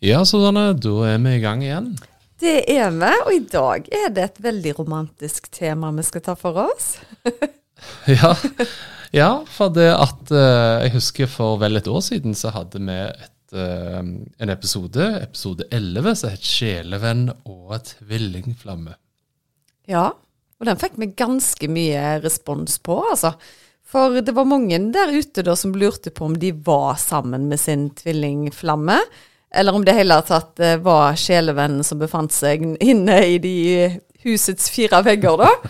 [0.00, 1.90] Ja, Susanne, da er vi i gang igjen.
[2.40, 6.34] Det er vi, og i dag er det et veldig romantisk tema vi skal ta
[6.40, 6.94] for oss.
[8.08, 8.30] ja.
[9.12, 12.96] ja, for det at uh, Jeg husker for vel et år siden så hadde vi
[12.96, 18.96] et, uh, en episode, episode 11, som het 'Sjelevenn og tvillingflamme'.
[19.84, 23.36] Ja, og den fikk vi ganske mye respons på, altså.
[23.84, 27.60] For det var mange der ute da som lurte på om de var sammen med
[27.60, 28.96] sin tvillingflamme.
[29.54, 33.56] Eller om det hele tatt eh, var sjelevennen som befant seg inne i de
[34.22, 35.50] husets fire vegger, da.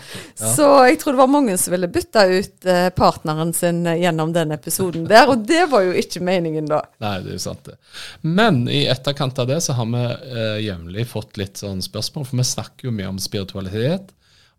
[0.41, 0.47] Ja.
[0.55, 4.53] Så jeg tror det var mange som ville bytte ut eh, partneren sin gjennom den
[4.55, 6.79] episoden der, og det var jo ikke meningen, da.
[7.03, 7.77] Nei, det er jo sant, det.
[8.25, 12.41] Men i etterkant av det så har vi eh, jevnlig fått litt sånn spørsmål, for
[12.41, 14.09] vi snakker jo mye om spiritualitet,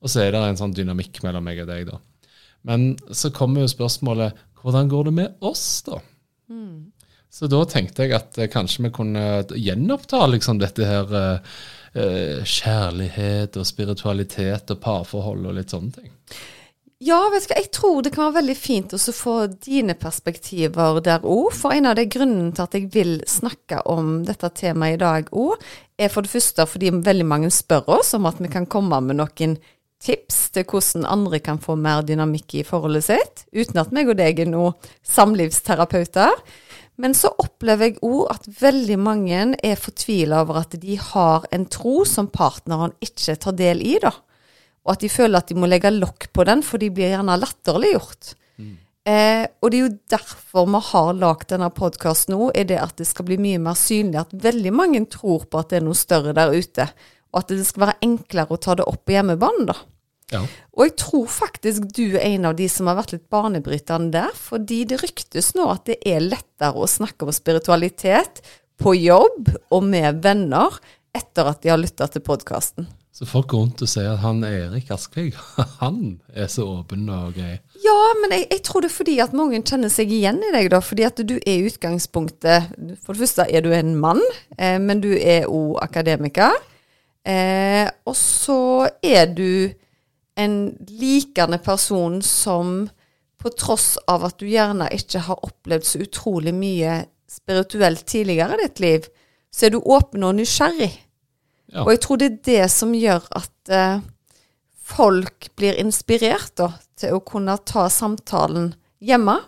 [0.03, 1.99] og så er det en sånn dynamikk mellom meg og deg, da.
[2.69, 5.99] Men så kommer jo spørsmålet hvordan går det med oss, da?
[6.53, 6.92] Mm.
[7.33, 13.57] Så da tenkte jeg at eh, kanskje vi kunne gjenoppta liksom dette her uh, kjærlighet
[13.57, 16.13] og spiritualitet og parforhold og litt sånne ting.
[17.03, 21.01] Ja, vet du hva, jeg tror det kan være veldig fint å få dine perspektiver
[21.03, 21.49] der òg.
[21.57, 25.33] For en av de grunnene til at jeg vil snakke om dette temaet i dag
[25.35, 25.65] òg,
[25.99, 29.19] er for det første fordi veldig mange spør oss om at vi kan komme med
[29.19, 29.57] noen
[30.03, 34.21] tips til hvordan andre kan få mer dynamikk i forholdet sitt, uten at meg og
[34.21, 36.39] deg er noen samlivsterapeuter.
[37.03, 41.65] Men så opplever jeg òg at veldig mange er fortvila over at de har en
[41.67, 44.13] tro som partneren ikke tar del i, da.
[44.87, 47.39] Og at de føler at de må legge lokk på den, for de blir gjerne
[47.39, 48.33] latterliggjort.
[48.63, 48.77] Mm.
[49.11, 52.95] Eh, og det er jo derfor vi har lagd denne podkasten nå, er det at
[52.99, 55.99] det skal bli mye mer synlig at veldig mange tror på at det er noe
[55.99, 56.87] større der ute.
[57.33, 59.79] Og at det skal være enklere å ta det opp på hjemmebane, da.
[60.33, 60.43] Ja.
[60.73, 64.33] Og jeg tror faktisk du er en av de som har vært litt banebrytende der,
[64.37, 68.43] fordi det ryktes nå at det er lettere å snakke om spiritualitet
[68.83, 70.81] på jobb og med venner
[71.13, 72.89] etter at de har lytta til podkasten.
[73.13, 75.35] Så folk går rundt og sier at han Erik Askvig,
[75.83, 75.99] han
[76.33, 77.59] er så åpen og grei.
[77.85, 80.71] Ja, men jeg, jeg, tror det er fordi at mange kjenner seg igjen i deg,
[80.73, 80.81] da.
[80.81, 82.73] Fordi at du er i utgangspunktet
[83.05, 84.23] For det første er du en mann,
[84.57, 86.57] eh, men du er òg akademiker.
[87.29, 89.69] Eh, og så er du
[90.39, 90.57] en
[90.89, 92.89] likende person som
[93.43, 98.67] på tross av at du gjerne ikke har opplevd så utrolig mye spirituelt tidligere i
[98.67, 99.09] ditt liv,
[99.53, 100.93] så er du åpen og nysgjerrig.
[101.73, 101.85] Ja.
[101.85, 104.03] Og jeg tror det er det som gjør at eh,
[104.93, 108.73] folk blir inspirert da, til å kunne ta samtalen
[109.03, 109.39] hjemme.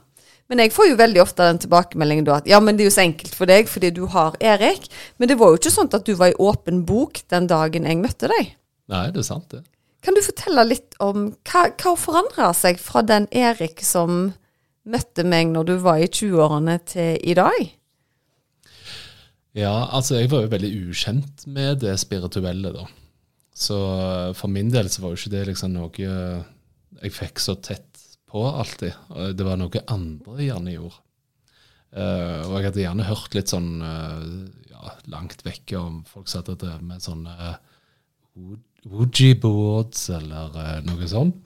[0.51, 2.97] Men jeg får jo veldig ofte den tilbakemeldingen da at ja, men det er jo
[2.97, 4.91] så enkelt for deg fordi du har Erik.
[5.16, 8.01] Men det var jo ikke sånn at du var i åpen bok den dagen jeg
[8.01, 8.53] møtte deg.
[8.93, 9.62] Nei, det er sant, det.
[10.04, 14.34] Kan du fortelle litt om hva, hva forandra seg fra den Erik som
[14.84, 17.62] møtte meg når du var i 20-årene, til i dag?
[19.56, 22.84] Ja, altså jeg var jo veldig ukjent med det spirituelle, da.
[23.54, 23.78] Så
[24.34, 26.09] for min del så var jo ikke det liksom noe
[27.04, 28.92] jeg fikk så tett på alltid.
[29.38, 31.00] Det var noe andre gjerne gjorde.
[31.94, 34.25] Uh, og jeg hadde gjerne hørt litt sånn uh,
[34.66, 38.56] ja, langt vekke om folk som hadde drevet med sånne uh,
[38.91, 41.41] Woojie-boards eller uh, noe sånt.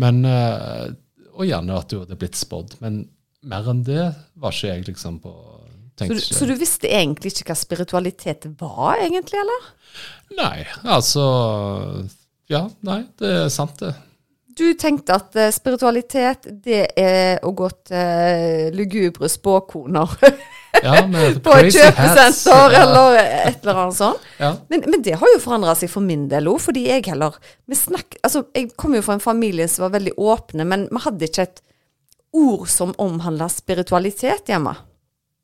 [0.00, 0.88] Men, uh,
[1.36, 2.78] og gjerne at du hadde blitt spådd.
[2.84, 3.04] Men
[3.46, 4.10] mer enn det
[4.40, 5.36] var ikke jeg liksom på
[5.96, 9.68] så du, så du, visste egentlig ikke hva spiritualitet var, egentlig, eller?
[10.36, 11.22] Nei, altså
[12.52, 13.94] Ja, nei, det er sant, det.
[14.56, 20.16] Du tenkte at uh, spiritualitet, det er å gå til lugubre spåkoner.
[20.82, 21.02] Ja,
[21.44, 24.24] på et kjøpesenter eller et eller annet sånt.
[24.40, 24.54] Ja.
[24.72, 27.36] Men, men, det har jo forandra seg for min del òg, fordi jeg heller
[27.72, 31.30] snakk, altså, Jeg kom jo fra en familie som var veldig åpne, men vi hadde
[31.30, 31.62] ikke et
[32.36, 34.74] ord som omhandla spiritualitet hjemme.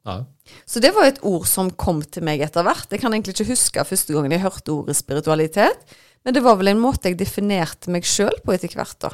[0.05, 0.23] Ja.
[0.67, 2.91] Så det var et ord som kom til meg etter hvert.
[2.91, 5.85] Jeg kan egentlig ikke huske første gangen jeg hørte ordet spiritualitet,
[6.23, 9.13] men det var vel en måte jeg definerte meg sjøl på etter hvert, da.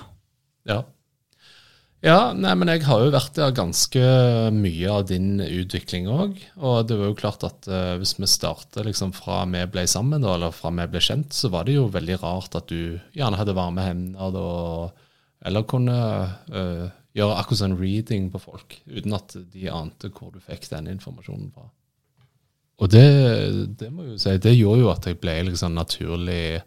[0.69, 0.83] Ja.
[2.05, 4.03] Ja, nei, men jeg har jo vært der ganske
[4.55, 6.37] mye av din utvikling òg.
[6.63, 10.23] Og det var jo klart at uh, hvis vi starter liksom fra vi ble sammen,
[10.23, 13.41] da, eller fra vi ble kjent, så var det jo veldig rart at du gjerne
[13.41, 14.47] hadde varme hender da,
[15.51, 15.99] eller kunne
[16.55, 16.87] uh,
[17.19, 21.51] gjøre akkurat sånn reading på folk, uten at de ante hvor du fikk den informasjonen
[21.51, 21.67] fra.
[22.79, 23.09] og det,
[23.81, 26.61] det må jeg jo si, det gjorde jo at jeg ble liksom naturlig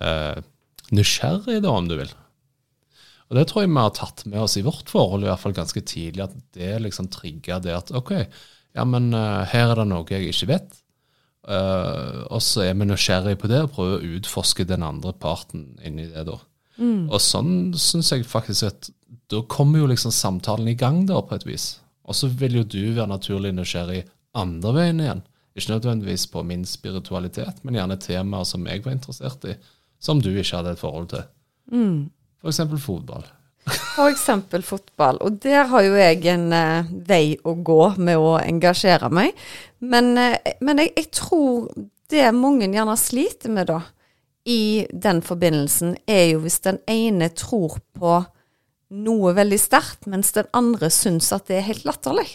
[0.00, 0.42] eh,
[0.94, 2.12] nysgjerrig, da, om du vil.
[3.30, 5.56] Og det tror jeg vi har tatt med oss i vårt forhold, i hvert fall
[5.56, 8.12] ganske tidlig, at det liksom trigger det at OK,
[8.74, 10.80] ja, men uh, her er det noe jeg ikke vet.
[11.44, 15.72] Uh, og så er vi nysgjerrige på det og prøver å utforske den andre parten
[15.84, 16.38] inni det, da.
[16.80, 17.06] Mm.
[17.06, 18.90] Og sånn syns jeg faktisk at
[19.30, 21.68] da kommer jo liksom samtalen i gang, da, på et vis.
[22.04, 24.02] Og så vil jo du være naturlig nysgjerrig
[24.36, 25.22] andre veien igjen.
[25.54, 29.54] Ikke nødvendigvis på min spiritualitet, men gjerne temaer som jeg var interessert i,
[30.04, 31.24] som du ikke hadde et forhold til.
[31.72, 32.10] Mm.
[32.44, 32.60] F.eks.
[32.84, 33.24] fotball.
[33.64, 34.26] F.eks.
[34.66, 35.18] fotball.
[35.24, 39.32] Og der har jo jeg en uh, vei å gå med å engasjere meg.
[39.80, 41.70] Men, uh, men jeg, jeg, tror
[42.12, 43.80] det mange gjerne sliter med da,
[44.44, 48.18] i den forbindelsen, er jo hvis den ene tror på
[48.94, 52.28] noe veldig sterkt, mens den andre syns at det er helt latterlig.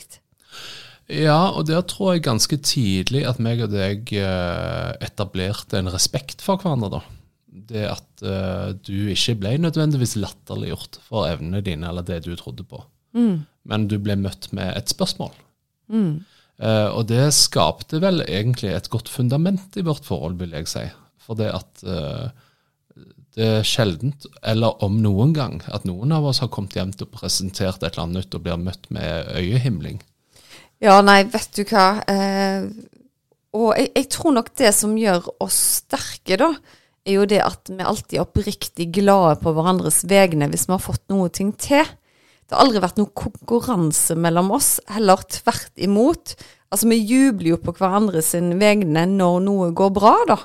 [1.10, 6.42] Ja, og der tror jeg ganske tidlig at meg og deg uh, etablerte en respekt
[6.45, 7.06] for hverandre, da
[7.50, 12.66] det at uh, du ikke ble nødvendigvis latterliggjort for evnene dine eller det du trodde
[12.68, 12.81] på,
[13.18, 13.38] mm.
[13.69, 15.34] men du ble møtt med et spørsmål.
[15.90, 16.19] Mm.
[16.60, 20.86] Uh, og det skapte vel egentlig et godt fundament i vårt forhold, vil jeg si.
[21.24, 22.30] For det at uh,
[23.38, 27.07] det er sjeldent, eller om noen gang, at noen av oss har kommet hjem til
[27.07, 30.01] å presentert et eller annet nytt og blir møtt med øyehimling.
[30.84, 31.86] Ja, nei, vet du hva.
[33.56, 36.50] Og jeg, jeg, tror nok det som gjør oss sterke, da,
[37.07, 40.84] er jo det at vi alltid er oppriktig glade på hverandres vegne hvis vi har
[40.84, 41.88] fått noe ting til.
[42.50, 46.34] Det har aldri vært noen konkurranse mellom oss, heller tvert imot.
[46.74, 50.40] Altså, vi jubler jo på hverandres vegne når noe går bra, da.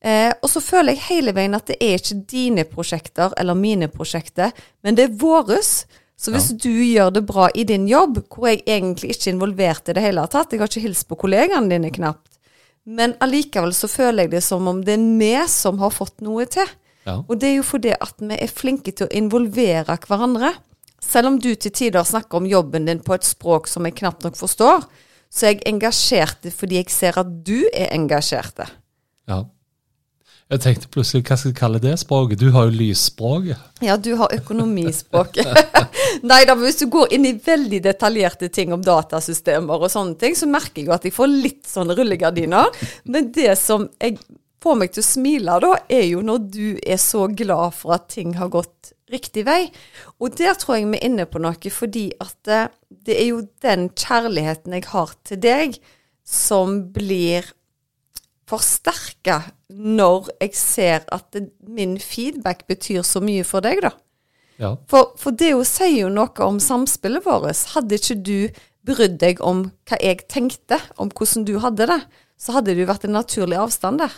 [0.00, 3.90] Eh, og så føler jeg hele veien at det er ikke dine prosjekter eller mine
[3.92, 4.52] prosjekter,
[4.84, 5.84] men det er våres.
[6.20, 6.58] Så hvis ja.
[6.60, 10.04] du gjør det bra i din jobb, hvor jeg egentlig ikke er involvert i det
[10.04, 12.39] hele tatt, jeg har ikke hilst på kollegaene dine knapt,
[12.90, 16.46] men allikevel så føler jeg det som om det er vi som har fått noe
[16.50, 16.66] til.
[17.06, 17.20] Ja.
[17.22, 20.52] Og det er jo fordi at vi er flinke til å involvere hverandre.
[21.00, 24.26] Selv om du til tider snakker om jobben din på et språk som jeg knapt
[24.26, 24.84] nok forstår,
[25.30, 28.66] så er jeg engasjert fordi jeg ser at du er engasjert.
[29.30, 29.44] Ja.
[30.50, 32.40] Jeg tenkte plutselig, hva skal jeg kalle det språket?
[32.40, 33.60] Du har jo lysspråket.
[33.86, 35.46] Ja, du har økonomispråket.
[36.30, 40.18] Nei da, men hvis du går inn i veldig detaljerte ting om datasystemer og sånne
[40.18, 42.82] ting, så merker jeg jo at jeg får litt sånne rullegardiner.
[43.06, 44.18] Men det som jeg
[44.60, 48.10] får meg til å smile da, er jo når du er så glad for at
[48.16, 49.62] ting har gått riktig vei.
[50.18, 53.44] Og der tror jeg vi er inne på noe, fordi at eh, det er jo
[53.62, 55.78] den kjærligheten jeg har til deg,
[56.26, 57.54] som blir
[58.50, 63.94] forsterka når jeg ser at det, min feedback betyr så mye for deg, da.
[64.60, 64.74] Ja.
[64.90, 67.62] For, for det jo sier jo noe om samspillet vårt.
[67.72, 68.50] Hadde ikke du
[68.86, 72.00] brydd deg om hva jeg tenkte om hvordan du hadde det,
[72.40, 74.12] så hadde det jo vært en naturlig avstand der.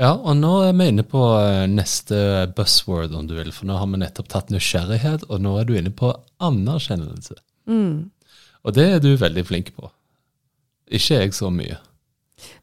[0.00, 3.50] Ja, og nå er vi inne på eh, neste buzzword, om du vil.
[3.52, 7.36] For nå har vi nettopp tatt nysgjerrighet, og nå er du inne på anerkjennelse.
[7.68, 8.08] Mm.
[8.64, 9.90] Og det er du veldig flink på.
[10.88, 11.76] Ikke jeg så mye.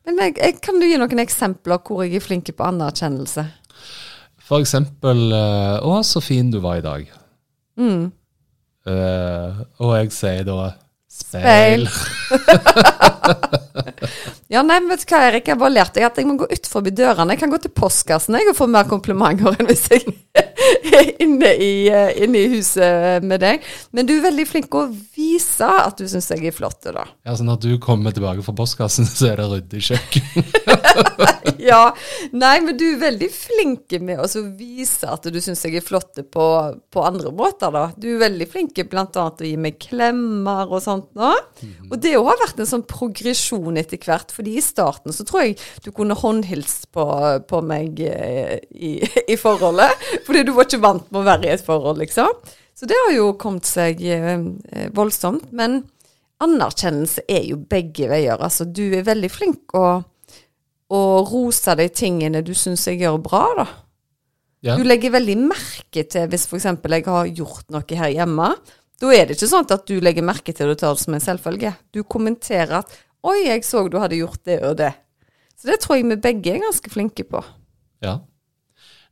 [0.07, 3.45] Men jeg, jeg, Kan du gi noen eksempler hvor jeg er flink på anerkjennelse?
[4.47, 7.09] For eksempel uh, 'Å, så fin du var i dag'.
[7.77, 8.07] Mm.
[8.87, 10.71] Uh, og jeg sier da
[11.11, 11.87] Speil.
[14.53, 15.49] ja, nei, vet du hva, Erik.
[15.51, 17.35] Jeg bare lærte deg at jeg må gå ut forbi dørene.
[17.35, 20.05] Jeg kan gå til postkassen jeg, og få mer komplimenter enn hvis jeg
[20.97, 23.65] er inne i, eh, inne i huset med deg.
[23.95, 26.81] Men du er veldig flink til å vise at du syns jeg er flott.
[26.83, 27.07] da.
[27.25, 30.23] Ja, så Når du kommer tilbake fra postkassen, så er det ryddig kjøkken?
[31.69, 31.81] ja.
[32.35, 36.19] Nei, men du er veldig flink med å vise at du syns jeg er flott
[36.33, 36.45] på,
[36.93, 37.73] på, andre måter.
[37.73, 37.87] da.
[37.97, 39.07] Du er veldig flink bl.a.
[39.07, 41.33] å gi meg klemmer og sånt nå.
[41.61, 41.89] Mm.
[41.89, 44.33] Og det har vært en sånn progresjon etter hvert.
[44.33, 47.07] fordi i starten så tror jeg du kunne håndhilst på,
[47.49, 48.95] på meg eh, i,
[49.33, 50.07] i, forholdet.
[50.27, 52.31] Fordi du var ikke vant med å være i et forhold, liksom.
[52.77, 54.37] Så det har jo kommet seg eh,
[54.93, 55.49] voldsomt.
[55.57, 55.81] Men
[56.43, 58.37] anerkjennelse er jo begge veier.
[58.37, 59.87] Altså, du er veldig flink å,
[60.93, 63.67] å rose de tingene du syns jeg gjør bra, da.
[64.65, 64.75] Ja.
[64.77, 66.65] Du legger veldig merke til hvis f.eks.
[66.65, 68.53] jeg har gjort noe her hjemme.
[68.97, 71.17] Da er det ikke sånn at du legger merke til det og tar det som
[71.17, 71.73] en selvfølge.
[71.93, 74.97] Du kommenterer at 'oi, jeg så du hadde gjort det og det'.
[75.57, 77.43] Så det tror jeg vi begge er ganske flinke på.
[78.01, 78.19] Ja.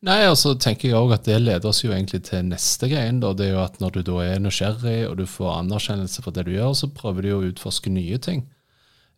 [0.05, 3.19] Nei, altså tenker jeg òg at det leder oss jo egentlig til neste greien.
[3.19, 6.31] da, Det er jo at når du da er nysgjerrig og du får anerkjennelse for
[6.31, 8.45] det du gjør, så prøver du jo å utforske nye ting.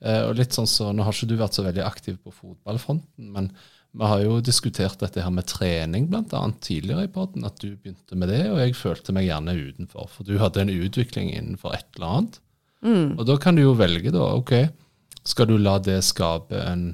[0.04, 3.32] Eh, og litt sånn så, Nå har ikke du vært så veldig aktiv på fotballfronten,
[3.34, 3.51] men
[3.98, 6.42] vi har jo diskutert dette her med trening bl.a.
[6.62, 10.10] tidligere i poden, at du begynte med det, og jeg følte meg gjerne utenfor.
[10.13, 12.38] For du hadde en utvikling innenfor et eller annet.
[12.86, 13.16] Mm.
[13.16, 14.27] Og da kan du jo velge, da.
[14.38, 14.54] OK,
[15.27, 16.92] Skal du la det skape en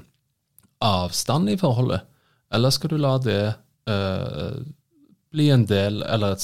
[0.82, 2.02] avstand i forholdet,
[2.54, 3.42] eller skal du la det
[3.90, 4.56] eh,
[5.34, 6.42] bli en del, eller et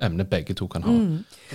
[0.00, 0.92] samtaleemne begge to kan ha?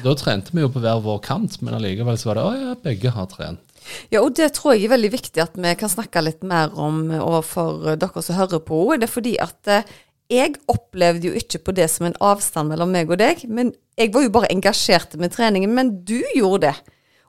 [0.04, 2.76] Da trente vi jo på hver vår kant, men allikevel så var det å ja,
[2.84, 3.62] begge har trent.
[4.10, 7.12] Ja, og det tror jeg er veldig viktig at vi kan snakke litt mer om
[7.12, 8.96] overfor dere som hører på.
[8.98, 9.86] Det er fordi at eh,
[10.30, 14.12] jeg opplevde jo ikke på det som en avstand mellom meg og deg, men jeg
[14.14, 16.76] var jo bare engasjert med treningen, men du gjorde det.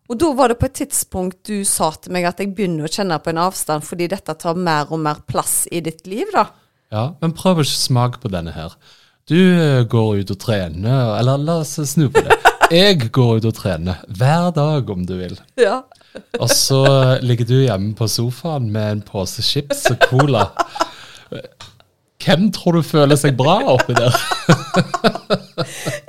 [0.06, 2.90] Og da var det på et tidspunkt du sa til meg at jeg begynner å
[2.90, 6.46] kjenne på en avstand fordi dette tar mer og mer plass i ditt liv, da.
[6.94, 8.78] Ja, men prøv å smake på denne her.
[9.28, 12.36] Du eh, går ut og trener, eller la oss snu på det.
[12.70, 15.34] Jeg går ut og trener hver dag om du vil.
[15.58, 15.80] Ja.
[16.38, 16.84] Og så
[17.26, 20.44] ligger du hjemme på sofaen med en pose chips og cola.
[22.22, 24.14] Hvem tror du føler seg bra oppi der?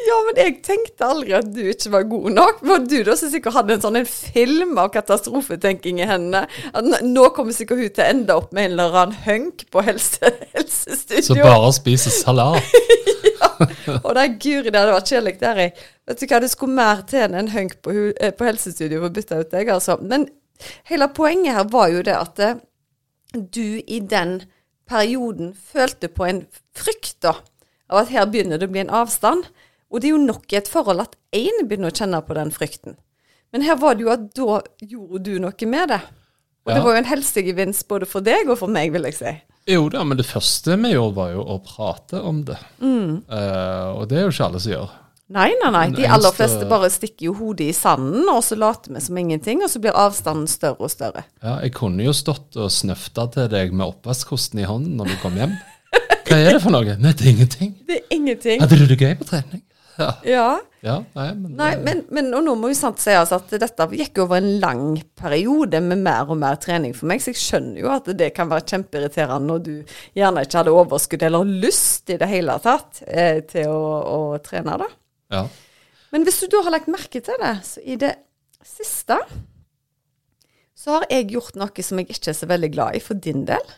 [0.07, 2.61] Ja, men jeg tenkte aldri at du ikke var god nok.
[2.69, 6.45] Var du da som sikkert hadde en sånn en film av katastrofetenking i hendene?
[6.71, 9.83] At nå kommer sikkert hun til å ende opp med en eller annen hunk på
[9.89, 10.31] helse,
[10.67, 11.23] helsestudio.
[11.23, 12.75] Så bare spiser salat.
[14.03, 15.85] Og det er guri, det hadde vært kjedelig der, jeg.
[16.07, 19.09] Vet du hva, det skulle mer til enn en hunk på, eh, på helsestudio for
[19.09, 19.97] å bytte ut deg, altså.
[20.01, 20.27] Men
[20.89, 22.59] hele poenget her var jo det at eh,
[23.33, 24.39] du i den
[24.87, 26.43] perioden følte på en
[26.77, 27.37] frykt, da.
[27.89, 29.47] Av at her begynner det å bli en avstand.
[29.87, 32.51] Og det er jo nok i et forhold at én begynner å kjenne på den
[32.51, 32.97] frykten.
[33.55, 36.01] Men her var det jo at da gjorde du noe med det.
[36.67, 39.31] Og det var jo en helsegevinst både for deg og for meg, vil jeg si.
[39.67, 42.55] Jo da, men det første vi gjorde, var jo å prate om det.
[42.79, 43.27] Mm.
[43.27, 44.95] Uh, og det er jo ikke alle som gjør.
[45.35, 45.87] Nei, nei, nei.
[45.91, 49.59] De aller fleste bare stikker jo hodet i sanden, og så later vi som ingenting,
[49.65, 51.25] og så blir avstanden større og større.
[51.43, 55.17] Ja, jeg kunne jo stått og snøfta til deg med oppvaskkosten i hånden når du
[55.25, 55.57] kom hjem.
[56.27, 56.95] Hva er det for noe?
[56.99, 57.75] Nei, det er ingenting.
[57.87, 58.63] Det er ingenting.
[58.63, 59.63] Hadde du det gøy på trening?
[59.97, 60.09] Ja.
[60.27, 60.47] Ja.
[60.85, 64.21] ja nei, men, Nei, men, men og nå må jo sant sies at dette gikk
[64.23, 64.83] over en lang
[65.17, 68.51] periode med mer og mer trening for meg, så jeg skjønner jo at det kan
[68.51, 69.73] være kjempeirriterende når du
[70.17, 73.81] gjerne ikke hadde overskudd eller lyst i det hele tatt eh, til å,
[74.13, 74.91] å trene, da.
[75.33, 75.47] ja.
[76.13, 78.13] Men hvis du da har lagt merke til det, så i det
[78.63, 79.17] siste
[80.77, 83.43] så har jeg gjort noe som jeg ikke er så veldig glad i for din
[83.49, 83.73] del.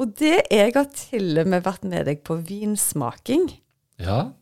[0.00, 3.50] Og det jeg har til og med vært med deg på vinsmaking.
[4.02, 4.32] ja.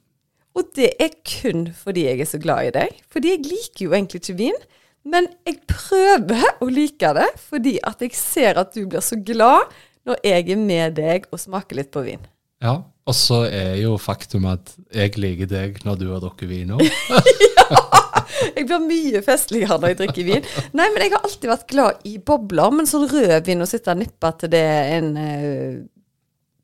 [0.58, 3.00] Og det er kun fordi jeg er så glad i deg.
[3.12, 4.58] Fordi jeg liker jo egentlig ikke vin.
[5.06, 9.70] Men jeg prøver å like det fordi at jeg ser at du blir så glad
[10.08, 12.22] når jeg er med deg og smaker litt på vin.
[12.62, 12.80] ja.
[13.10, 16.84] Og så er jo faktum at jeg liker deg når du har drukket vin òg.
[18.54, 20.44] Jeg blir mye festligere når jeg drikker vin.
[20.76, 23.98] Nei, men jeg har alltid vært glad i bobler, men sånn rødvin og sitte og
[24.00, 24.62] nippe til det
[24.94, 25.74] en eh,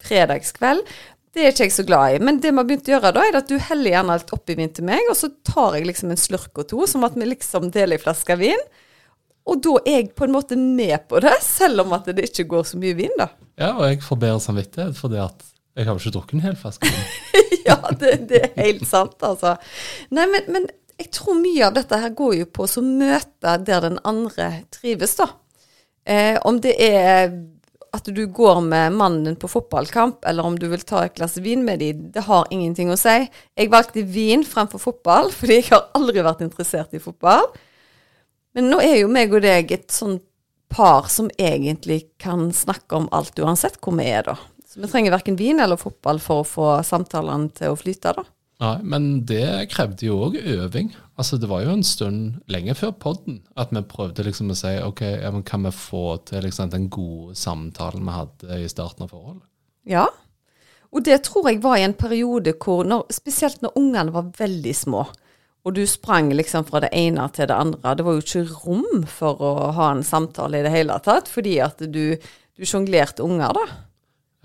[0.07, 0.87] fredagskveld,
[1.37, 2.21] det er ikke jeg så glad i.
[2.25, 4.57] Men det vi har begynt å gjøre da, er at du heller gjerne alt oppi
[4.59, 7.29] vin til meg, og så tar jeg liksom en slurk og to, som at vi
[7.29, 8.63] liksom deler en flaske vin.
[9.47, 12.49] Og da er jeg på en måte med på det, selv om at det ikke
[12.51, 13.29] går så mye vin, da.
[13.61, 16.57] Ja, og jeg får bedre samvittighet fordi at jeg har jo ikke drukket en hel
[16.59, 17.07] flaske vin.
[17.69, 19.55] ja, det, det er helt sant, altså.
[20.17, 23.85] Nei, men, men jeg tror mye av dette her går jo på å møte der
[23.85, 25.29] den andre trives, da.
[26.07, 27.35] Eh, om det er
[27.95, 31.37] at du går med mannen din på fotballkamp, eller om du vil ta et glass
[31.43, 33.17] vin med dem, det har ingenting å si.
[33.57, 37.49] Jeg valgte vin fremfor fotball, fordi jeg har aldri vært interessert i fotball.
[38.57, 40.19] Men nå er jo meg og deg et sånn
[40.73, 44.37] par som egentlig kan snakke om alt uansett hvor vi er, da.
[44.67, 48.27] Så vi trenger verken vin eller fotball for å få samtalene til å flyte, da.
[48.65, 50.91] Nei, men det krevde jo òg øving.
[51.17, 54.75] Altså, Det var jo en stund lenge før podden at vi prøvde liksom å si
[54.85, 59.07] ok, ja, men kan vi få til liksom den gode samtalen vi hadde i starten
[59.07, 59.47] av forholdet?
[59.89, 60.07] Ja.
[60.93, 64.75] Og det tror jeg var i en periode hvor, når, spesielt når ungene var veldig
[64.77, 65.07] små,
[65.67, 69.07] og du sprang liksom fra det ene til det andre, det var jo ikke rom
[69.11, 72.15] for å ha en samtale i det hele tatt, fordi at du,
[72.55, 73.65] du sjonglerte unger, da.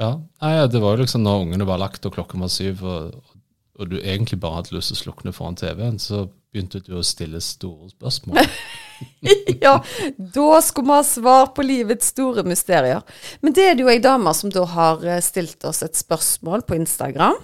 [0.02, 0.12] Ja,
[0.42, 3.36] Nei, det var jo liksom når ungene var lagt og klokken var syv, og,
[3.78, 7.04] og du egentlig bare hadde lyst til å slukne foran TV-en, så begynte du å
[7.06, 8.42] stille store spørsmål.
[9.64, 9.78] ja,
[10.18, 13.04] da skulle vi ha svar på livets store mysterier.
[13.42, 16.66] Men det er det jo ei dame som da har eh, stilt oss et spørsmål
[16.68, 17.40] på Instagram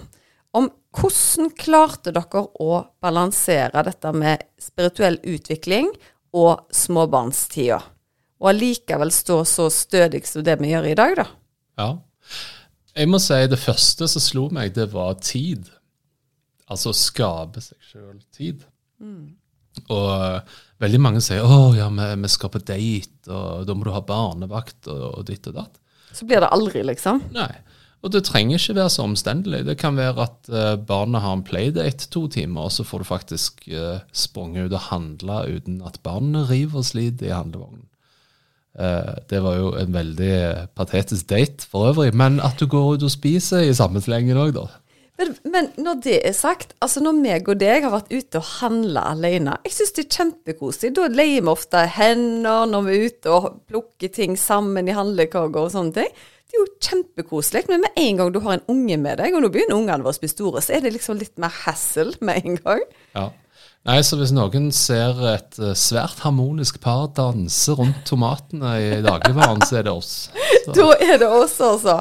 [0.56, 5.90] om hvordan klarte dere å balansere dette med spirituell utvikling
[6.36, 7.78] og småbarnstida,
[8.38, 11.26] og allikevel stå så stødig som det vi gjør i dag, da.
[11.78, 11.90] Ja.
[12.98, 15.68] Jeg må si det første som slo meg, det var tid.
[16.68, 18.64] Altså skape seg sjøl tid.
[19.86, 23.86] Og eh, veldig mange sier å ja, vi, vi skal på date, og da må
[23.86, 25.80] du ha barnevakt og, og ditt og datt.
[26.14, 27.22] Så blir det aldri, liksom.
[27.36, 27.50] Nei.
[27.98, 29.64] Og det trenger ikke være så omstendelig.
[29.66, 33.08] Det kan være at uh, barnet har en playdate to timer, og så får du
[33.08, 37.88] faktisk uh, sprunget ut og handla uten at barnet river og sliter i handlevognen.
[38.78, 40.36] Uh, det var jo en veldig
[40.78, 44.54] patetisk date for øvrig, men at du går ut og spiser i samme slengen òg,
[44.54, 44.68] da.
[45.18, 48.50] Men, men, når det er sagt, altså når meg og deg har vært ute og
[48.60, 50.92] handla alene, jeg syns det er kjempekoselig.
[50.94, 55.64] Da leier vi ofte hender når vi er ute og plukker ting sammen i handlekorger
[55.64, 56.12] og sånne ting.
[56.48, 59.42] Det er jo kjempekoselig, men med en gang du har en unge med deg, og
[59.44, 62.46] nå begynner ungene våre å bli store, så er det liksom litt mer hassle med
[62.46, 62.86] en gang.
[63.18, 63.26] Ja.
[63.88, 69.62] Nei, så hvis noen ser et eh, svært harmonisk par danse rundt tomatene i dagligvaren,
[69.64, 70.10] så er det oss.
[70.68, 70.74] Så.
[70.76, 71.94] Da er det oss, altså.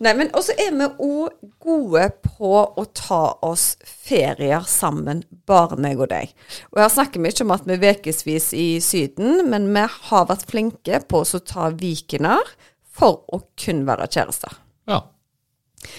[0.00, 6.00] Nei, men også er vi òg gode på å ta oss ferier sammen, bare meg
[6.00, 6.32] og deg.
[6.72, 10.46] Og jeg snakker mye om at vi er ukevis i Syden, men vi har vært
[10.48, 12.54] flinke på å ta vikener
[12.96, 14.56] for å kun være kjærester.
[14.88, 15.02] Ja.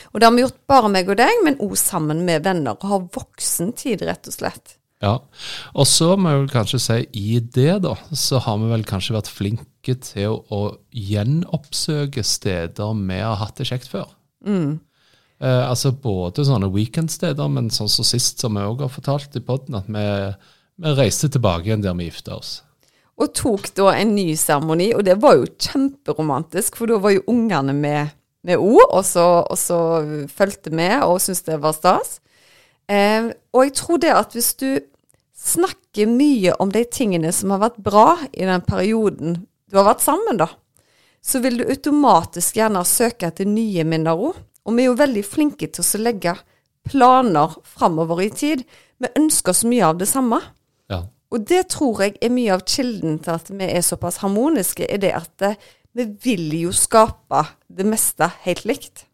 [0.10, 2.90] Og det har vi gjort bare meg og deg, men òg sammen med venner, og
[2.90, 4.80] har voksen tid, rett og slett.
[5.06, 5.14] Ja,
[5.78, 9.14] og så må jeg vel kanskje si i det, da, så har vi vel kanskje
[9.18, 14.10] vært flinke til å, å gjenoppsøke steder vi har hatt det kjekt før.
[14.46, 14.80] Mm.
[15.44, 19.44] Eh, altså både sånne weekendsteder, men sånn som sist, som vi òg har fortalt i
[19.46, 20.06] poden, at vi,
[20.82, 22.58] vi, reiste tilbake igjen der vi gifta oss.
[23.22, 27.28] Og tok da en ny seremoni, og det var jo kjemperomantisk, for da var jo
[27.32, 29.80] ungene med med O, og så, og så
[30.30, 32.20] fulgte med og syntes det var stas.
[32.86, 34.68] Eh, og jeg tror det at hvis du
[35.46, 40.04] snakker mye om de tingene som har vært bra i den perioden du har vært
[40.06, 40.50] sammen, da,
[41.26, 44.38] så vil du automatisk gjerne søke etter nye minner òg.
[44.66, 46.34] Og vi er jo veldig flinke til å legge
[46.86, 48.64] planer framover i tid.
[49.02, 50.40] Vi ønsker så mye av det samme.
[50.90, 51.04] Ja.
[51.34, 55.02] Og det tror jeg er mye av kilden til at vi er såpass harmoniske, er
[55.02, 55.58] det at eh,
[55.96, 59.06] vi vil jo skape det meste helt likt.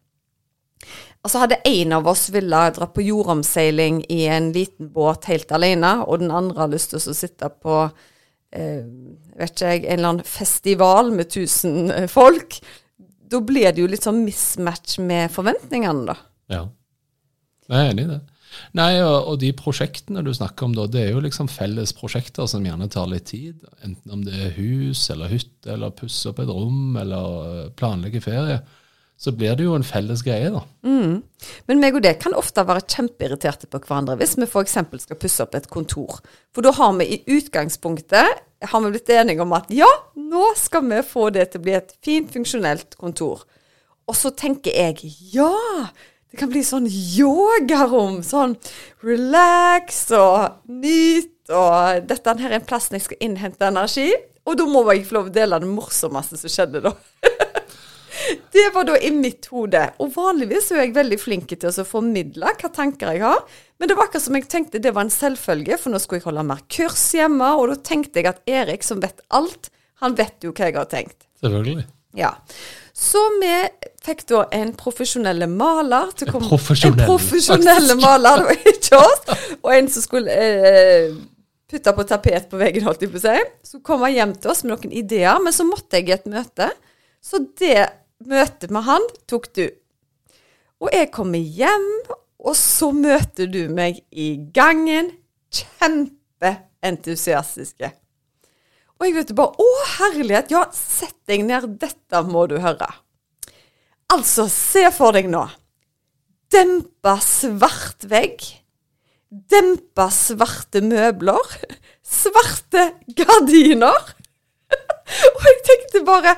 [1.22, 6.00] Altså Hadde en av oss ville dra på jordomseiling i en liten båt helt alene,
[6.02, 8.82] og den andre har lyst til å sitte på eh,
[9.38, 12.58] vet ikke jeg, en eller annen festival med tusen eh, folk,
[13.32, 16.18] da blir det jo litt sånn mismatch med forventningene, da.
[16.52, 16.66] Ja.
[17.70, 18.20] Jeg er enig i det.
[18.76, 22.50] Nei, og, og, de prosjektene du snakker om da, det er jo liksom felles prosjekter
[22.50, 23.62] som gjerne tar litt tid.
[23.86, 28.20] Enten om det er hus eller hytte eller pusse opp et rom eller eh, planlegge
[28.26, 28.58] ferie
[29.22, 30.64] så blir det jo en felles greie, da.
[30.82, 31.20] Mm.
[31.70, 34.78] Men meg og det kan ofte være kjempeirriterte på hverandre hvis vi f.eks.
[35.04, 36.18] skal pusse opp et kontor.
[36.50, 40.86] For da har vi i utgangspunktet har vi blitt enige om at ja, nå skal
[40.90, 43.44] vi få det til å bli et fint, funksjonelt kontor.
[44.10, 45.52] Og så tenker jeg ja,
[46.32, 48.22] det kan bli sånn yogarom.
[48.26, 48.56] Sånn
[49.06, 54.10] relax og nyt, og dette her er en plass jeg skal innhente energi.
[54.48, 56.96] Og da må jeg få lov å dele det morsomste som skjedde, da.
[58.52, 59.82] Det var da i mitt hode.
[60.02, 63.40] Og vanligvis er jeg veldig flink til å formidle hva tanker jeg har.
[63.80, 66.28] Men det var akkurat som jeg tenkte det var en selvfølge, for nå skulle jeg
[66.28, 67.48] holde mer kurs hjemme.
[67.58, 69.72] Og da tenkte jeg at Erik, som vet alt,
[70.04, 71.26] han vet jo hva jeg har tenkt.
[71.42, 71.88] Selvfølgelig.
[72.18, 72.34] Ja.
[72.92, 73.52] Så vi
[74.04, 77.00] fikk da en profesjonell maler til å komme Profesjonell.
[77.00, 79.46] En profesjonell maler, det var ikke oss.
[79.62, 81.14] Og en som skulle eh,
[81.72, 83.36] putte på tapet på veggen, holdt jeg på å si.
[83.66, 86.28] Så kom han hjem til oss med noen ideer, men så måtte jeg i et
[86.30, 86.68] møte.
[87.24, 87.78] Så det
[88.30, 89.66] møtet med han tok du.
[90.82, 91.88] Og jeg kommer hjem,
[92.42, 95.10] og så møter du meg i gangen.
[95.52, 97.92] Kjempeentusiastiske.
[98.98, 99.66] Og jeg vet bare Å,
[99.98, 100.50] herlighet!
[100.54, 101.62] Ja, sett deg ned.
[101.82, 102.88] Dette må du høre.
[104.12, 105.46] Altså, se for deg nå.
[106.52, 108.62] Dempa svart vegg.
[109.32, 111.54] Dempa svarte møbler.
[112.04, 114.12] Svarte gardiner.
[115.34, 116.36] Og jeg tenkte bare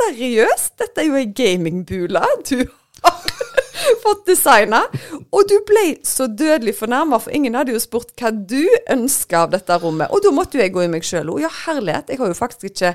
[0.00, 0.76] Seriøst?
[0.80, 2.58] Dette er jo ei gamingbule du
[3.04, 3.20] har
[4.04, 4.82] fått designa.
[5.30, 9.54] Og du ble så dødelig fornærma, for ingen hadde jo spurt hva du ønska av
[9.54, 10.12] dette rommet.
[10.12, 11.32] Og da måtte jo jeg gå i meg sjøl.
[11.32, 12.94] Og ja, herlighet, jeg har jo faktisk ikke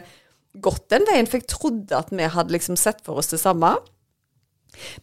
[0.65, 3.75] gått den veien, for jeg trodde at vi hadde liksom sett for oss det samme.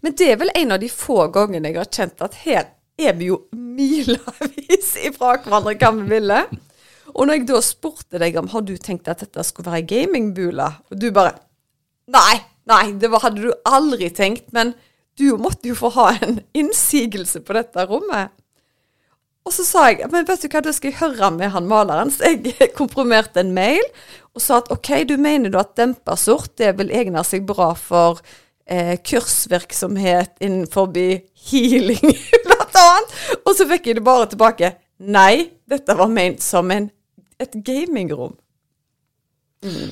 [0.04, 2.66] Men det er vel en av de få gangene jeg har kjent at her
[3.00, 6.42] er vi jo milevis ifra hverandre hva vi ville.
[7.12, 10.68] Og når jeg da spurte deg om har du tenkt at dette skulle være gamingbule,
[10.90, 11.34] og du bare
[12.10, 14.50] Nei, nei, det hadde du aldri tenkt.
[14.56, 14.74] Men
[15.18, 18.32] du måtte jo få ha en innsigelse på dette rommet.
[19.42, 22.12] Og så sa jeg men vet du hva, da skal jeg høre med han maleren.
[22.14, 23.82] Så jeg komprimerte en mail
[24.32, 27.72] og sa at OK, du mener du at dempa sort det vil egne seg bra
[27.76, 28.22] for
[28.64, 30.94] eh, kursvirksomhet innenfor
[31.50, 32.14] healing,
[32.46, 33.18] blant annet.
[33.42, 34.72] Og så fikk jeg det bare tilbake.
[35.02, 36.88] Nei, dette var ment som en,
[37.42, 38.38] et gamingrom.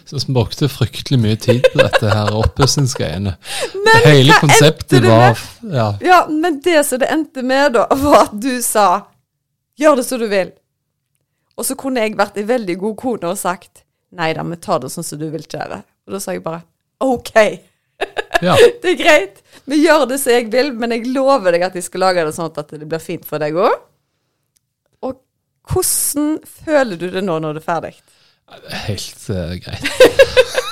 [0.05, 3.37] Så vi brukte fryktelig mye tid på dette her oppussingsgreiene.
[4.05, 8.63] Hele konseptet var ja, Ja, men det som det endte med, da, var at du
[8.63, 9.07] sa
[9.79, 10.53] 'gjør det som du vil'.
[11.57, 14.83] Og så kunne jeg vært ei veldig god kone og sagt 'nei da, vi tar
[14.83, 15.83] det sånn som du vil, kjære'.
[16.07, 16.65] Og da sa jeg bare
[17.01, 17.61] 'OK'.
[18.47, 18.57] ja.
[18.83, 19.43] Det er greit.
[19.71, 22.35] Vi gjør det som jeg vil, men jeg lover deg at jeg skal lage det
[22.35, 23.77] sånn at det blir fint for deg òg.
[25.07, 25.21] Og
[25.71, 27.95] hvordan føler du det nå når det er ferdig?
[28.87, 29.87] Helt uh, greit.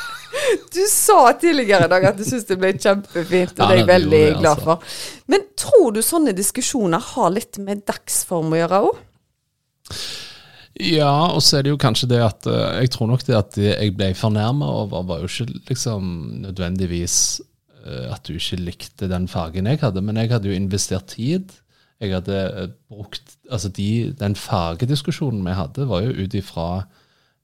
[0.73, 3.81] Du sa tidligere i dag at du syns det ble kjempefint, og Ja, det er
[3.81, 4.65] jeg veldig det, glad altså.
[4.65, 4.97] for.
[5.33, 9.01] Men tror du sånne diskusjoner har litt med dagsform å gjøre òg?
[10.79, 13.57] Ja, og så er det jo kanskje det at eh, Jeg tror nok det at
[13.59, 16.13] jeg ble fornærma over, var jo ikke liksom
[16.45, 17.17] nødvendigvis
[17.83, 21.57] eh, at du ikke likte den fargen jeg hadde, men jeg hadde jo investert tid.
[21.99, 26.69] Jeg hadde brukt Altså, de, den fargediskusjonen vi hadde, var jo ut ifra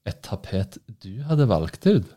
[0.05, 2.13] et tapet du hadde valgt ut.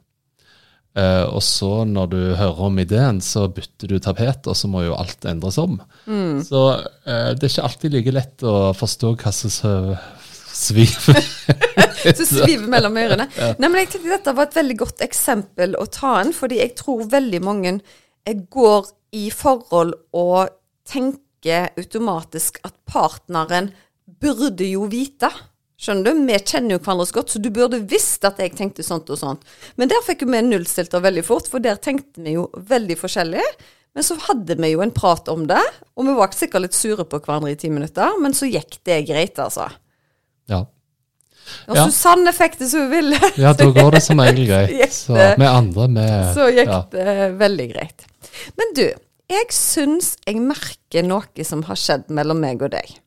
[0.99, 4.83] Uh, og så, når du hører om ideen, så bytter du tapet, og så må
[4.83, 5.77] jo alt endres om.
[6.45, 9.53] Så uh, det er ikke alltid like lett å forstå hva som
[10.59, 11.23] sviver.
[11.99, 13.27] Som sviver mellom ørene.
[13.59, 16.77] Nei, men jeg tenkte Dette var et veldig godt eksempel å ta en, fordi jeg
[16.79, 18.87] tror veldig mange eh, går
[19.19, 20.55] i forhold og
[20.89, 23.73] tenker automatisk at partneren
[24.23, 25.31] burde jo vite.
[25.79, 26.23] Skjønner du?
[26.27, 29.21] Vi kjenner jo hverandre så godt, så du burde visst at jeg tenkte sånt og
[29.21, 29.45] sånt.
[29.79, 33.45] Men der fikk vi nullstilt det veldig fort, for der tenkte vi jo veldig forskjellig.
[33.95, 35.61] Men så hadde vi jo en prat om det,
[35.95, 39.05] og vi var sikkert litt sure på hverandre i ti minutter, men så gikk det
[39.09, 39.69] greit, altså.
[40.51, 40.65] Ja.
[41.71, 41.87] Og Ja.
[41.89, 43.19] Susanne fikk det som hun ville.
[43.45, 44.93] ja, da går det som regel greit.
[44.93, 46.83] Så vi andre, vi Så gikk ja.
[46.93, 48.07] det veldig greit.
[48.59, 48.87] Men du,
[49.31, 52.99] jeg syns jeg merker noe som har skjedd mellom meg og deg.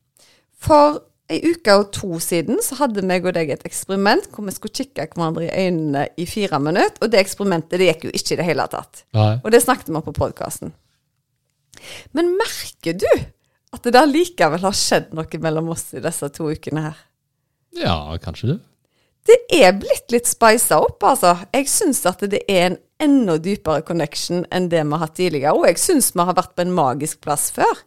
[0.61, 4.53] For ei uke og to siden så hadde meg og deg et eksperiment hvor vi
[4.55, 8.35] skulle kikke hverandre i øynene i fire minutter, og det eksperimentet det gikk jo ikke
[8.35, 9.05] i det hele tatt.
[9.17, 9.33] Nei.
[9.41, 10.73] Og det snakket vi om på podkasten.
[12.17, 13.07] Men merker du
[13.71, 16.99] at det da likevel har skjedd noe mellom oss i disse to ukene her?
[17.77, 18.59] Ja, kanskje det.
[19.29, 21.35] Det er blitt litt spisa opp, altså.
[21.53, 25.53] Jeg syns at det er en enda dypere connection enn det vi har hatt tidligere.
[25.55, 27.83] Og jeg syns vi har vært på en magisk plass før.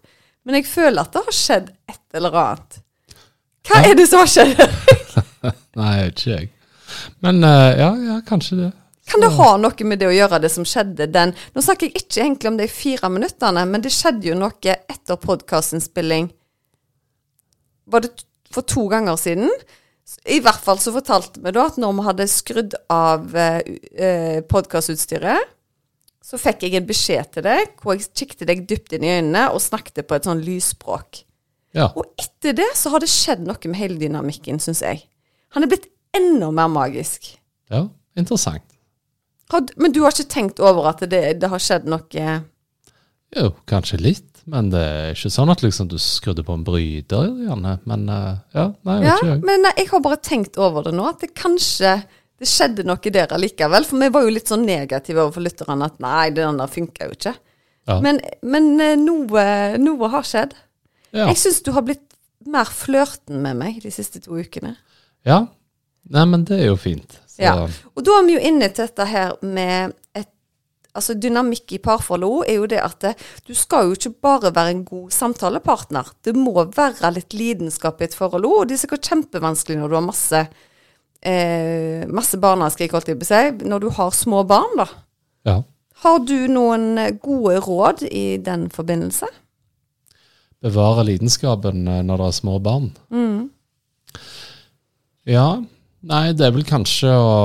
[0.46, 2.80] Men jeg føler at det har skjedd et eller annet.
[3.64, 3.90] Hva Ja.
[3.90, 4.60] er det som har skjedd?
[5.80, 6.48] Nei, ikke jeg.
[7.24, 8.70] Men uh, ja, ja, kanskje det.
[9.10, 12.04] Kan det ha noe med det å gjøre, det som skjedde den Nå snakker jeg
[12.04, 16.30] ikke egentlig om de fire minuttene, men det skjedde jo noe etter podkastinnspilling.
[17.92, 18.12] Var det
[18.54, 19.50] for to ganger siden?
[20.28, 23.60] I hvert fall så fortalte vi da at når vi hadde skrudd av eh,
[23.96, 25.52] uh, podkastutstyret,
[26.24, 29.46] så fikk jeg en beskjed til deg hvor jeg kikket deg dypt inn i øynene
[29.52, 31.24] og snakket på et sånn lysspråk.
[31.74, 31.88] Ja.
[31.98, 35.02] Og etter det så har det skjedd noe med hele dynamikken, syns jeg.
[35.56, 37.32] Han er blitt enda mer magisk.
[37.70, 38.62] ja interessant.
[39.50, 42.26] Har, men du har ikke tenkt over at det, det har skjedd noe
[43.34, 47.26] Jo, kanskje litt, men det er ikke sånn at liksom du skrudde på en bryter,
[47.42, 47.72] gjerne.
[47.90, 49.40] Men eh, ja, nei, Ja, ikke jeg.
[49.48, 51.96] men nei, jeg har bare tenkt over det nå, at det kanskje
[52.38, 53.86] det skjedde noe der allikevel.
[53.88, 57.16] For vi var jo litt sånn negative overfor lytterne at nei, den der funka jo
[57.18, 57.34] ikke.
[57.90, 57.98] Ja.
[58.04, 59.44] Men, men eh, noe,
[59.82, 60.54] noe har skjedd.
[61.14, 61.28] Ja.
[61.30, 62.02] Jeg syns du har blitt
[62.50, 64.76] mer flørten med meg de siste to ukene.
[65.24, 65.46] ja.
[66.04, 67.14] Nei, men det er jo fint.
[67.24, 67.52] Så, Ja.
[67.96, 70.28] Og da er vi jo inne til dette her med et
[70.94, 73.14] Altså dynamikk i parforholdet også er jo det at det,
[73.48, 76.10] du skal jo ikke bare være en god samtalepartner.
[76.22, 78.68] Det må være litt lidenskap i et forhold òg.
[78.68, 80.42] Det er sikkert kjempevanskelig når du har masse
[81.24, 83.68] eh, masse barneskrik, holdt jeg på å si.
[83.68, 84.86] Når du har små barn, da.
[85.48, 85.62] ja.
[86.04, 89.26] Har du noen eh, gode råd i den forbindelse?
[90.64, 92.90] Bevare lidenskapen eh, når det er små barn.
[95.28, 95.48] Ja.
[96.04, 97.36] Nei, det er vel kanskje å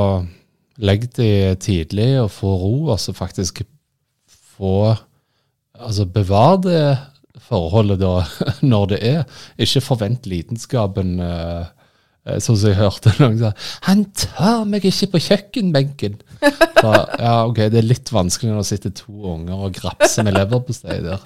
[0.84, 1.29] legge de
[1.63, 3.63] tidlig og få ro, altså faktisk
[4.29, 4.95] få
[5.79, 6.79] Altså bevare det
[7.47, 8.25] forholdet da,
[8.71, 9.21] når det er.
[9.55, 11.69] Ikke forvent lidenskapen eh,
[12.27, 13.53] eh, Sånn som jeg hørte noen sa
[13.88, 16.19] 'Han tar meg ikke på kjøkkenbenken'.
[16.82, 20.36] Så, ja, ok, det er litt vanskelig når det sitter to unger og grapser med
[20.36, 21.23] leverpostei der.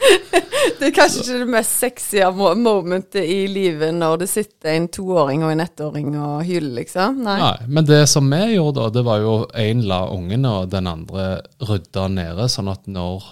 [0.80, 2.24] Det er kanskje ikke det mest sexy
[2.60, 7.22] momentet i livet når det sitter en toåring og en ettåring og hyler, liksom.
[7.26, 7.38] Nei.
[7.42, 10.90] Nei, men det som vi gjorde da, det var jo en la ungene og den
[10.90, 11.28] andre
[11.64, 13.28] rydda nede, sånn at når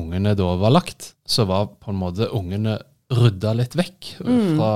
[0.00, 2.78] ungene da var lagt, så var på en måte ungene
[3.10, 4.74] rydda litt vekk fra,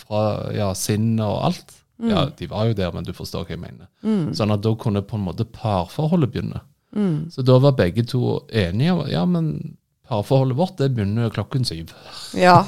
[0.00, 0.22] fra
[0.56, 1.76] ja, sinnet og alt.
[2.02, 3.86] Ja, de var jo der, men du forstår hva jeg mener.
[4.34, 6.62] Sånn at da kunne på en måte parforholdet begynne.
[7.30, 9.76] Så da var begge to enige ja, men
[10.08, 11.92] parforholdet vårt det begynner klokken syv.
[12.36, 12.62] Ja,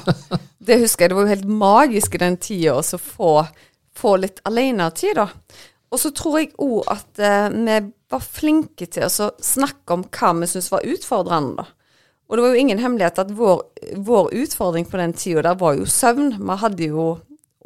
[0.67, 1.11] det husker jeg.
[1.11, 3.33] Det var jo helt magisk i den tida å få,
[3.97, 5.27] få litt alenetid, da.
[5.91, 7.77] Og så tror jeg òg at eh, vi
[8.11, 11.65] var flinke til å snakke om hva vi syntes var utfordrende.
[11.65, 11.81] da.
[12.31, 13.63] Og det var jo ingen hemmelighet at vår,
[14.07, 16.37] vår utfordring på den tida der var jo søvn.
[16.39, 17.07] Vi hadde jo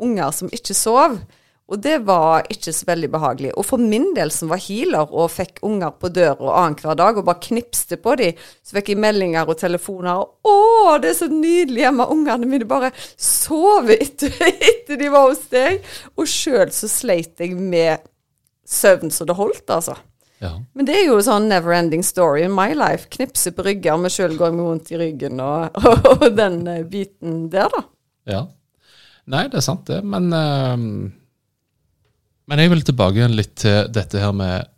[0.01, 1.19] unger som ikke sov.
[1.65, 3.51] Og det var ikke så veldig behagelig.
[3.57, 7.25] Og for min del, som var healer og fikk unger på døra annenhver dag og
[7.25, 10.21] bare knipste på dem, så fikk jeg meldinger og telefoner.
[10.45, 10.57] 'Å,
[11.01, 12.05] det er så nydelig hjemme.
[12.13, 14.35] Ungene mine bare sover etter,
[14.71, 15.81] etter de var hos deg.'
[16.13, 18.05] Og sjøl så sleit jeg med
[18.65, 19.97] søvn så det holdt, altså.
[20.43, 20.53] Ja.
[20.77, 23.09] Men det er jo sånn never ending story in my life.
[23.13, 26.83] Knipse på rygger, men sjøl går med vondt i ryggen og, og, og den eh,
[26.85, 27.85] biten der, da.
[28.29, 28.45] ja.
[29.25, 30.03] Nei, det er sant, det.
[30.05, 30.89] Men, ehm,
[32.49, 34.69] men jeg vil tilbake igjen litt til dette her med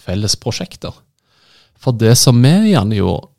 [0.00, 0.94] fellesprosjekter.
[1.80, 3.30] For det som vi gjerne gjorde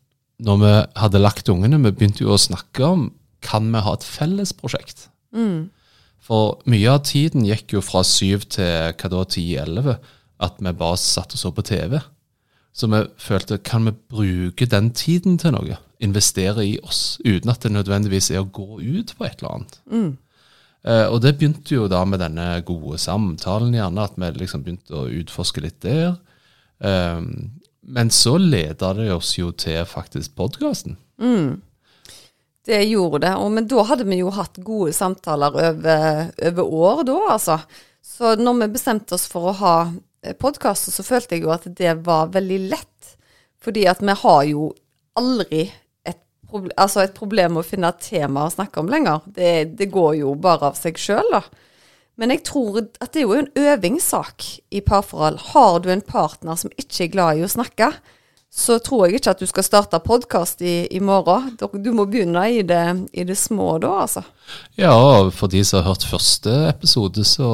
[0.42, 3.10] når vi hadde lagt ungene, vi begynte jo å snakke om
[3.46, 5.08] kan vi ha et fellesprosjekt.
[6.22, 9.98] For mye av tiden gikk jo fra syv til hva da, ti-elleve,
[10.42, 12.00] at vi bare satt og så på TV.
[12.74, 15.78] Så vi følte kan vi bruke den tiden til noe?
[16.02, 19.80] Investere i oss, uten at det nødvendigvis er å gå ut på et eller annet.
[19.92, 20.31] Eh,
[20.84, 25.10] og det begynte jo da med denne gode samtalen, gjerne, at vi liksom begynte å
[25.22, 26.16] utforske litt der.
[26.82, 27.20] Eh,
[27.82, 30.98] men så leda det oss jo til faktisk podkasten.
[32.66, 33.34] Det gjorde det.
[33.42, 37.58] Og, men da hadde vi jo hatt gode samtaler over, over år da, altså.
[38.06, 39.76] Så når vi bestemte oss for å ha
[40.42, 43.16] podkaster, så følte jeg jo at det var veldig lett.
[43.62, 44.72] Fordi at vi har jo
[45.18, 45.66] aldri
[46.52, 49.26] altså et problem å finne tema å snakke om lenger.
[49.26, 51.44] Det, det går jo bare av seg sjøl, da.
[52.20, 55.40] Men jeg tror at det er jo en øvingssak i parforhold.
[55.54, 57.94] Har du en partner som ikke er glad i å snakke,
[58.52, 61.54] så tror jeg ikke at du skal starte podkast i, i morgen.
[61.56, 62.84] Du må begynne i det,
[63.16, 64.26] i det små da, altså.
[64.76, 67.54] Ja, og for de som har hørt første episode, så,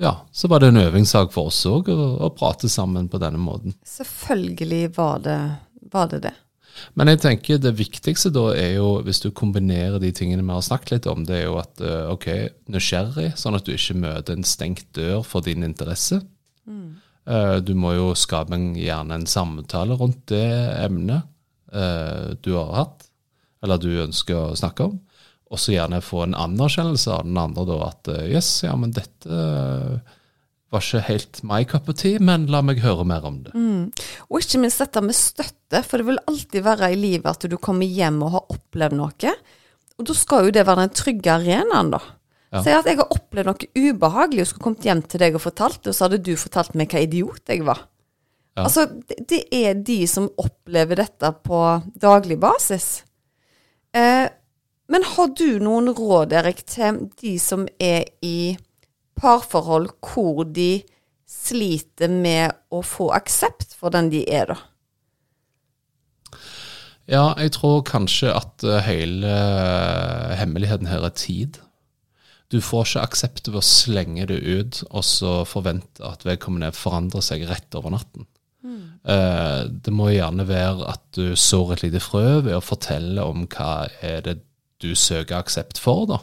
[0.00, 3.38] ja, så var det en øvingssak for oss òg å, å prate sammen på denne
[3.42, 3.76] måten.
[3.84, 5.38] Selvfølgelig var det
[5.92, 6.18] var det.
[6.18, 6.34] det.
[6.98, 10.64] Men jeg tenker det viktigste da er jo, hvis du kombinerer de tingene vi har
[10.64, 12.28] snakket litt om, det er jo at eh, ok,
[12.72, 16.22] nysgjerrig, sånn at du ikke møter en stengt dør for din interesse.
[16.66, 17.00] Mm.
[17.62, 20.42] Du må jo skape en, gjerne en samtale rundt det
[20.82, 21.22] emnet
[21.72, 23.08] eh, du har hatt,
[23.62, 24.98] eller du ønsker å snakke om.
[25.52, 28.94] Og så gjerne få en anerkjennelse av den andre, da, at eh, yes, ja, men
[28.96, 30.18] dette eh,
[30.72, 33.52] var ikke helt my cup of tea, men la meg høre mer om det.
[34.30, 37.58] Og ikke minst dette med støtte, for det vil alltid være i livet at du
[37.60, 39.36] kommer hjem og har opplevd noe.
[40.00, 42.02] Og da skal jo det være den trygge arenaen, da.
[42.52, 42.60] Ja.
[42.64, 45.80] Si at jeg har opplevd noe ubehagelig og skulle kommet hjem til deg og fortalt
[45.80, 47.86] det, og så hadde du fortalt meg hva idiot jeg var.
[48.56, 48.66] Ja.
[48.66, 51.60] Altså, det, det er de som opplever dette på
[52.00, 52.90] daglig basis.
[53.96, 54.26] Eh,
[54.92, 58.54] men har du noen råd, Erik, til de som er i
[59.22, 60.82] parforhold hvor de
[61.28, 64.58] sliter med å få aksept for den de er, da?
[67.10, 71.58] Ja, jeg tror kanskje at eh, hele eh, hemmeligheten her er tid.
[72.52, 77.24] Du får ikke aksept ved å slenge det ut og så forvente at vedkommende forandrer
[77.24, 78.28] seg rett over natten.
[78.62, 79.02] Mm.
[79.82, 83.88] det må gjerne være at du sår et lite frø ved å fortelle om hva
[84.06, 84.36] er det
[84.78, 86.20] du søker aksept for, da.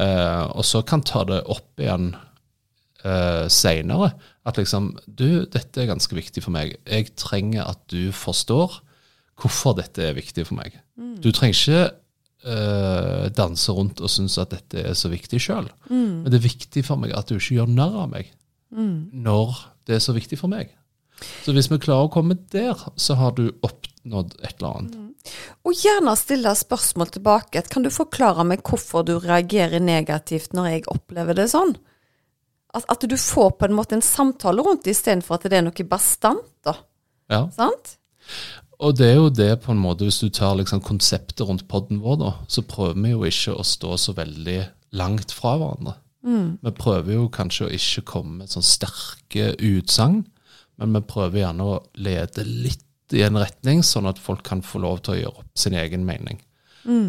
[0.00, 2.14] Eh, og så kan ta det opp igjen
[3.04, 4.12] uh, seinere.
[4.48, 6.76] At liksom Du, dette er ganske viktig for meg.
[6.86, 8.80] Jeg trenger at du forstår
[9.42, 10.76] hvorfor dette er viktig for meg.
[11.22, 11.82] Du trenger ikke
[12.46, 15.68] uh, danse rundt og synes at dette er så viktig sjøl.
[16.22, 18.32] Men det er viktig for meg at du ikke gjør narr av meg
[18.72, 20.70] når det er så viktig for meg.
[21.44, 24.94] Så hvis vi klarer å komme der, så har du oppnådd et eller annet.
[25.62, 27.62] Og gjerne stille spørsmål tilbake.
[27.70, 31.76] Kan du forklare meg hvorfor du reagerer negativt når jeg opplever det sånn?
[32.72, 35.66] At, at du får på en måte en samtale rundt det istedenfor at det er
[35.66, 36.78] noe bastant, da.
[37.32, 37.44] Ja.
[37.54, 37.96] Sant?
[38.82, 42.00] Og det er jo det på en måte, hvis du tar liksom konseptet rundt podden
[42.02, 44.60] vår, da, så prøver vi jo ikke å stå så veldig
[44.98, 45.98] langt fra hverandre.
[46.62, 50.22] Vi prøver jo kanskje å ikke komme med sånn sterke utsagn,
[50.80, 52.82] men vi prøver gjerne å lede litt
[53.16, 56.06] i en retning, sånn at folk kan få lov til å gjøre opp sin egen
[56.08, 56.40] mening.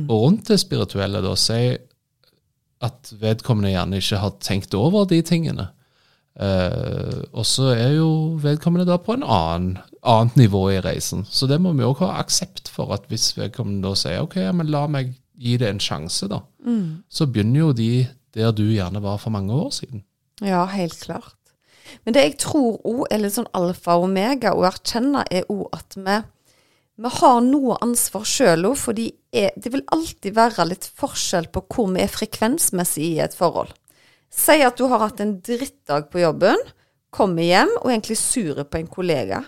[0.07, 1.77] Og rundt det spirituelle, da, si
[2.83, 5.69] at vedkommende gjerne ikke har tenkt over de tingene.
[6.33, 11.23] Eh, og så er jo vedkommende da på en annen, annet nivå i reisen.
[11.29, 14.71] Så det må vi òg ha aksept for, at hvis vedkommende da sier ok, men
[14.73, 16.41] la meg gi det en sjanse, da,
[17.09, 17.91] så begynner jo de
[18.33, 20.03] der du gjerne var for mange år siden.
[20.41, 21.37] Ja, helt klart.
[22.03, 25.67] Men det jeg tror òg er litt sånn alfa og omega å erkjenne, er òg
[25.77, 26.17] at vi,
[27.03, 31.91] vi har noe ansvar sjøl òg, for det vil alltid være litt forskjell på hvor
[31.93, 33.73] vi er frekvensmessig i et forhold.
[34.33, 36.57] Si at du har hatt en drittdag på jobben,
[37.13, 39.43] kommer hjem og egentlig sur på en kollega.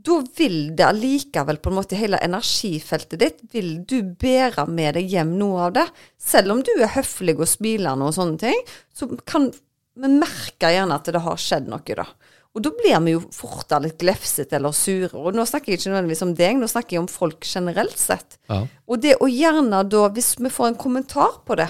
[0.00, 5.10] Da vil det allikevel på en måte hele energifeltet ditt vil du bære med deg
[5.12, 5.86] hjem noe av det.
[6.16, 8.62] Selv om du er høflig og smilende og sånne ting,
[8.96, 9.50] så kan
[9.98, 12.06] vi merker gjerne at det har skjedd noe, da.
[12.50, 15.12] Og da blir vi jo fortere litt glefsete eller sure.
[15.14, 18.40] Og nå snakker jeg ikke nødvendigvis om deg, nå snakker jeg om folk generelt sett.
[18.50, 18.64] Ja.
[18.90, 21.68] Og det å gjerne da, hvis vi får en kommentar på det,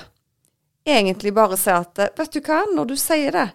[0.88, 3.50] egentlig bare si at vet du hva, når du sier det,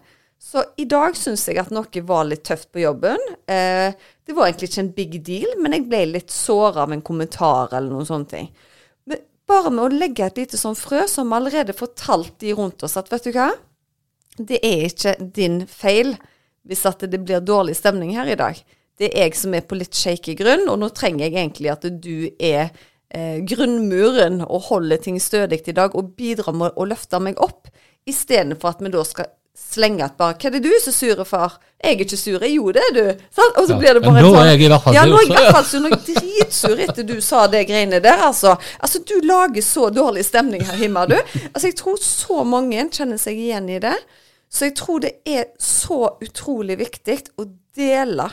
[0.46, 3.22] så i dag syns jeg at noe var litt tøft på jobben.
[3.50, 7.02] Eh, det var egentlig ikke en big deal, men jeg ble litt såra av en
[7.06, 8.52] kommentar eller noen sånne ting.
[9.10, 12.98] Men bare med å legge et lite sånn frø, som allerede fortalt de rundt oss
[13.02, 13.50] at vet du hva,
[14.38, 16.16] det er ikke din feil
[16.66, 18.58] hvis at det blir dårlig stemning her i dag.
[18.98, 21.86] Det er jeg som er på litt shaky grunn, og nå trenger jeg egentlig at
[22.02, 22.72] du er
[23.14, 27.68] eh, grunnmuren og holder ting stødig i dag og bidrar med å løfte meg opp,
[28.08, 31.24] istedenfor at vi da skal slenge et bare 'Hva er det du er så sur
[31.24, 33.56] for?' 'Jeg er ikke sur.' 'Jo, det er du.' Sant?
[33.58, 35.16] Og så Ja, blir det bare en sånn er jeg i hvert fall Ja, nå
[35.16, 35.80] er jeg i hvert fall sur.
[35.80, 38.58] Nå er jeg dritsur etter du sa det greiene der, altså.
[38.80, 41.16] Altså, du lager så dårlig stemning her hjemme, du.
[41.54, 43.96] Altså, jeg tror så mange kjenner seg igjen i det.
[44.50, 48.30] Så jeg tror det er så utrolig viktig å dele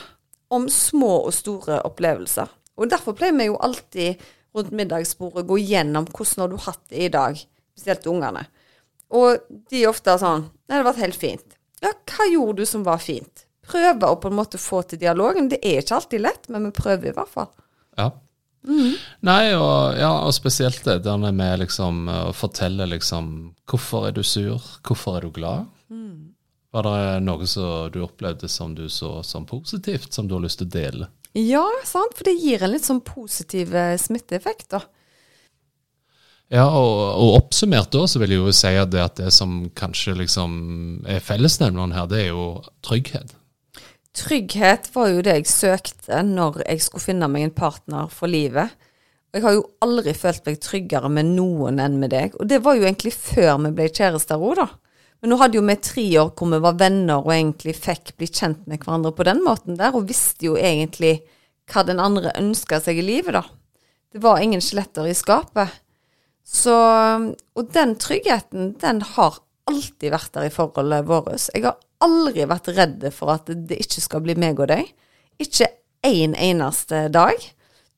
[0.52, 2.50] om små og store opplevelser.
[2.78, 4.22] Og derfor pleier vi jo alltid
[4.52, 7.38] rundt middagsbordet gå gjennom hvordan har du hatt det i dag,
[7.72, 8.44] spesielt ungene.
[9.12, 11.56] Og de er ofte sånn Nei, det har vært helt fint.
[11.82, 13.46] Ja, hva gjorde du som var fint?
[13.68, 15.50] Prøve å på en måte få til dialogen.
[15.52, 17.50] Det er ikke alltid lett, men vi prøver i hvert fall.
[18.00, 18.08] Ja.
[18.62, 23.32] Nei, og, ja, og spesielt det der med liksom å fortelle liksom
[23.66, 24.62] Hvorfor er du sur?
[24.86, 25.66] Hvorfor er du glad?
[26.72, 30.62] Var det noe som du opplevde som du så som positivt, som du har lyst
[30.62, 31.08] til å dele?
[31.36, 34.82] Ja, sant, for det gir en litt sånn positiv eh, smitteeffekt, da.
[36.52, 39.70] Ja, og, og oppsummert da, så vil jeg jo si at det, at det som
[39.76, 40.52] kanskje liksom
[41.08, 42.44] er fellesnevneren her, det er jo
[42.84, 43.32] trygghet.
[44.12, 48.74] Trygghet var jo det jeg søkte når jeg skulle finne meg en partner for livet.
[49.32, 52.36] Og jeg har jo aldri følt meg tryggere med noen enn med deg.
[52.36, 54.68] Og det var jo egentlig før vi ble kjærester òg, da.
[55.22, 58.26] Men nå hadde jo vi tre år hvor vi var venner og egentlig fikk bli
[58.26, 61.20] kjent med hverandre på den måten der, og visste jo egentlig
[61.70, 63.44] hva den andre ønska seg i livet, da.
[64.12, 65.70] Det var ingen skjeletter i skapet.
[66.44, 66.74] Så
[67.54, 69.38] Og den tryggheten, den har
[69.70, 71.48] alltid vært der i forholdet vårt.
[71.54, 74.90] Jeg har aldri vært redd for at det ikke skal bli meg og deg.
[75.38, 75.70] Ikke
[76.02, 77.38] én eneste dag.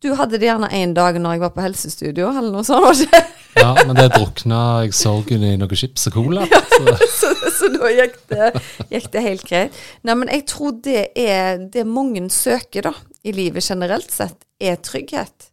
[0.05, 2.85] Du hadde det gjerne én dag når jeg var på helsestudio, eller noe sånt.
[2.85, 3.44] var det ikke?
[3.55, 6.47] Ja, men det drukna jeg sorgen i noe chips og cola.
[6.75, 8.51] Så, så, så da gikk det,
[8.91, 9.81] gikk det helt greit.
[10.03, 14.81] Nei, men jeg tror det er det mange søker da, i livet generelt sett, er
[14.83, 15.51] trygghet.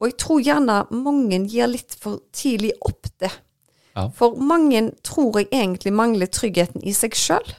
[0.00, 3.30] Og jeg tror gjerne mange gir litt for tidlig opp det.
[3.94, 4.08] Ja.
[4.16, 7.54] For mange tror jeg egentlig mangler tryggheten i seg sjøl.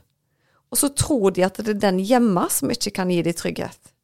[0.74, 3.94] Og så tror de at det er den hjemme som ikke kan gi dem trygghet.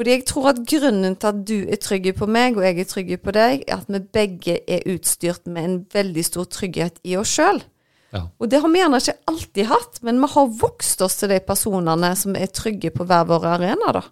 [0.00, 2.86] Fordi jeg tror at grunnen til at du er trygg på meg, og jeg er
[2.88, 7.18] trygg på deg, er at vi begge er utstyrt med en veldig stor trygghet i
[7.20, 7.60] oss sjøl.
[8.16, 8.22] ja.
[8.40, 11.42] Og det har vi gjerne ikke alltid hatt, men vi har vokst oss til de
[11.44, 14.02] personene som er trygge på hver vår arena, da.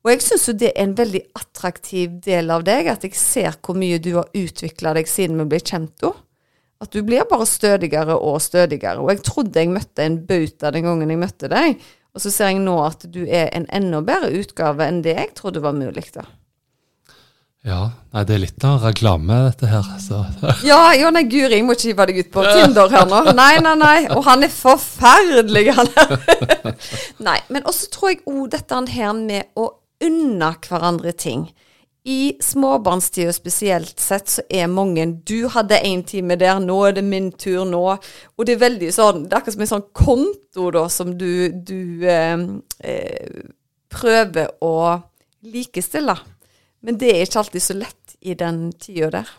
[0.00, 3.60] Og jeg syns jo det er en veldig attraktiv del av deg, at jeg ser
[3.60, 6.14] hvor mye du har utvikla deg siden vi ble kjent da.
[6.80, 9.04] At du blir bare stødigere og stødigere.
[9.04, 11.76] Og jeg trodde jeg møtte en bauta den gangen jeg møtte deg,
[12.14, 15.32] og så ser jeg nå at du er en enda bedre utgave enn det jeg
[15.38, 16.24] trodde var mulig, da.
[17.66, 17.80] ja.
[18.10, 19.86] Nei, det er litt av reklame, dette her.
[20.02, 20.24] Så.
[20.66, 23.20] Ja, jo, nei, guri, jeg må ikke hive deg ut på Tinder her nå.
[23.40, 23.98] Nei, nei, nei.
[24.16, 26.74] Og han er forferdelig, han er.
[27.28, 29.68] Nei, men også tror jeg òg dette her med å
[30.02, 31.46] unne hverandre ting.
[32.04, 37.04] I småbarnstida spesielt sett så er mange Du hadde én time der, nå er det
[37.04, 37.82] min tur nå.
[38.38, 41.50] Og det er veldig sånn Det er akkurat som en sånn konto da som du,
[41.52, 42.46] du eh,
[42.80, 43.42] eh,
[43.92, 44.74] prøver å
[45.44, 46.16] likestille.
[46.80, 49.34] Men det er ikke alltid så lett i den tida der.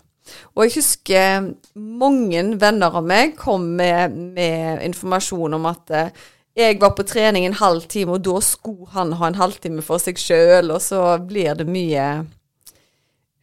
[0.54, 6.14] Og jeg husker mange venner av meg kom med, med informasjon om at eh,
[6.62, 10.04] jeg var på trening en halv time, og da skulle han ha en halvtime for
[10.04, 12.06] seg sjøl, og så blir det mye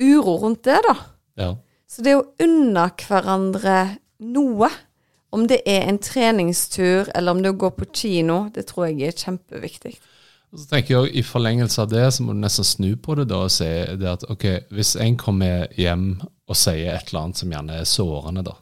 [0.03, 0.97] uro rundt det, da.
[1.39, 1.49] Ja.
[1.89, 3.79] Så det å unne hverandre
[4.19, 4.69] noe,
[5.31, 8.89] om det er en treningstur eller om det er å gå på kino, det tror
[8.89, 9.99] jeg er kjempeviktig.
[10.49, 13.27] Og så tenker jeg I forlengelse av det, så må du nesten snu på det
[13.29, 13.69] da og si
[14.01, 16.07] det at ok, hvis en kommer hjem
[16.49, 18.55] og sier et eller annet som gjerne er sårende, da,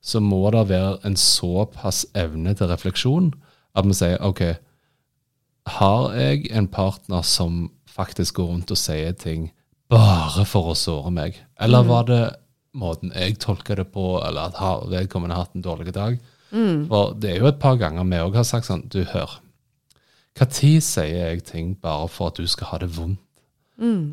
[0.00, 3.34] så må det være en såpass evne til refleksjon
[3.76, 4.42] at vi sier ok,
[5.80, 9.50] har jeg en partner som faktisk går rundt og sier ting
[9.94, 11.38] bare for å såre meg?
[11.62, 12.22] Eller var det
[12.74, 14.58] måten jeg tolker det på, eller at
[14.90, 16.18] vedkommende har hatt en dårlig dag?
[16.90, 19.40] For det er jo et par ganger vi òg har sagt sånn Du, hør.
[20.38, 23.20] Når sier jeg ting bare for at du skal ha det vondt?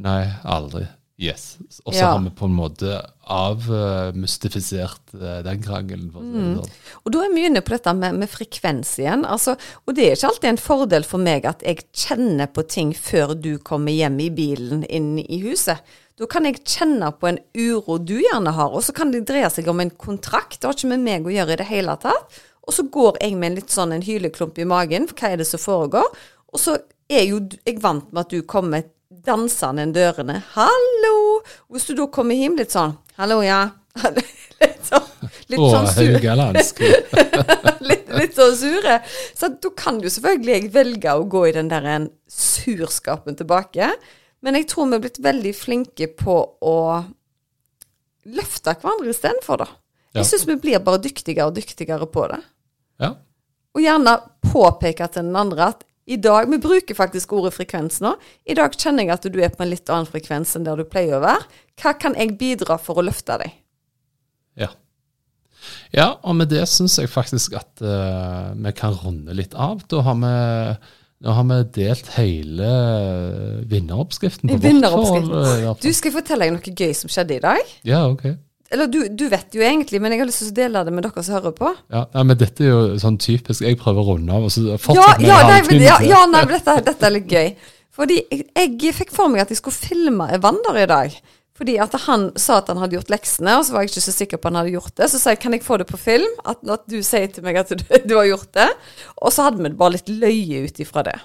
[0.01, 0.87] Nei, aldri.
[1.21, 1.57] Yes.
[1.85, 2.11] Og så Ja.
[2.15, 2.95] har vi på en måte
[3.31, 6.07] avmystifisert eh, den krangelen.
[6.09, 6.71] Det sånn.
[7.05, 9.25] Og da er vi inne på dette med, med frekvens igjen.
[9.29, 9.53] Altså,
[9.85, 13.35] og det er ikke alltid en fordel for meg at jeg kjenner på ting før
[13.39, 15.81] du kommer hjem i bilen inn i huset.
[16.19, 19.49] Da kan jeg kjenne på en uro du gjerne har, og så kan det dreie
[19.49, 20.59] seg om en kontrakt.
[20.59, 22.41] Det har ikke med meg å gjøre i det hele tatt.
[22.67, 25.41] Og så går jeg med en litt sånn en hyleklump i magen, for hva er
[25.41, 26.09] det som foregår?
[26.53, 26.75] Og så
[27.09, 28.83] er jo jeg vant med at du kommer
[29.25, 30.41] dansende inn dørene.
[30.53, 33.71] 'Hallo!' Hvis du da kommer hjem litt sånn 'Hallo, ja'.
[34.61, 35.07] litt sånn,
[35.51, 36.13] litt Å, sånn sur
[37.89, 38.99] litt, litt sånn sure.
[39.35, 43.91] Så da kan jo selvfølgelig jeg velge å gå i den der en surskapen tilbake.
[44.41, 46.77] Men jeg tror vi er blitt veldig flinke på å
[48.31, 49.69] løfte hverandre istedenfor, da.
[50.11, 50.21] Ja.
[50.21, 52.41] Jeg syns vi blir bare dyktigere og dyktigere på det.
[53.01, 53.13] Ja.
[53.71, 58.15] Og gjerne påpeke til den andre at i dag Vi bruker faktisk ordet frekvens nå.
[58.49, 60.87] I dag kjenner jeg at du er på en litt annen frekvens enn der du
[60.89, 61.45] pleier å være.
[61.81, 63.53] Hva kan jeg bidra for å løfte deg?
[64.59, 64.71] Ja.
[65.95, 69.85] ja, og med det syns jeg faktisk at uh, vi kan runde litt av.
[69.91, 70.35] Da har vi,
[71.23, 72.71] da har vi delt hele
[73.71, 75.31] vinneroppskriften på vårt Vinneroppskriften.
[75.31, 75.51] forhold.
[75.63, 77.75] eh, i Du, skal jeg fortelle deg noe gøy som skjedde i dag?
[77.87, 78.33] Ja, ok.
[78.71, 81.03] Eller du, du vet jo egentlig, men jeg har lyst til å dele det med
[81.03, 81.73] dere som hører på.
[81.91, 83.65] Ja, nei, men dette er jo sånn typisk.
[83.65, 86.45] Jeg prøver å runde av, og så fortsetter vi ja, nei, men, ja, ja nei,
[86.45, 87.51] men dette, dette er litt gøy.
[87.91, 91.17] Fordi jeg, jeg fikk for meg at jeg skulle filme Evander i dag.
[91.61, 94.13] Fordi at han sa at han hadde gjort leksene, og så var jeg ikke så
[94.15, 95.09] sikker på at han hadde gjort det.
[95.11, 97.59] Så sa jeg kan jeg få det på film, at, at du sier til meg
[97.59, 98.69] at du, du har gjort det.
[99.19, 101.19] Og så hadde vi bare litt løye ut ifra det.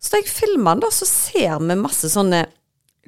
[0.00, 2.46] Så da jeg filmer den, da, så ser vi masse sånne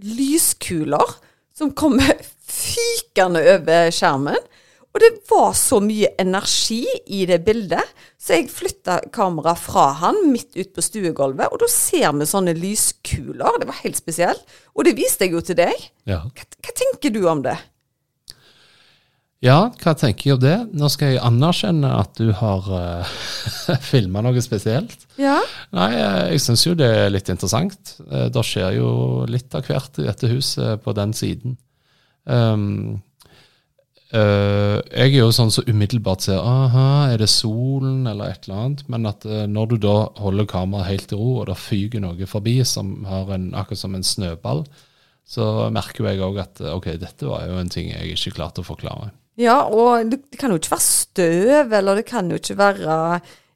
[0.05, 1.17] lyskuler
[1.57, 2.13] som kommer
[2.51, 4.49] fykende over skjermen.
[4.91, 6.83] Og det var så mye energi
[7.15, 11.69] i det bildet, så jeg flytta kameraet fra han midt ut på stuegulvet, og da
[11.71, 13.61] ser vi sånne lyskuler.
[13.63, 14.43] Det var helt spesielt.
[14.75, 15.87] Og det viste jeg jo til deg.
[16.11, 16.25] Ja.
[16.27, 17.55] Hva, hva tenker du om det?
[19.41, 20.57] ja, hva tenker jeg om det?
[20.77, 25.07] Nå skal jeg anerkjenne at du har uh, filma noe spesielt.
[25.21, 25.39] Ja.
[25.77, 27.95] Nei, eh, jeg syns jo det er litt interessant.
[28.11, 28.91] Eh, Det skjer jo
[29.31, 31.57] litt av hvert i dette huset på den siden.
[32.31, 33.01] Um,
[34.11, 38.65] Uh, jeg er jo sånn som umiddelbart ser aha, er det solen eller et eller
[38.65, 38.81] annet.
[38.91, 42.27] Men at uh, når du da holder kameraet helt i ro, og det fyker noe
[42.27, 44.65] forbi som har en, akkurat som en snøball,
[45.31, 48.65] så merker jeg òg at eh, ok, dette var jo en ting jeg ikke klarte
[48.65, 49.13] å forklare.
[49.39, 52.97] Ja, og det kan jo ikke være støv, eller det kan jo ikke være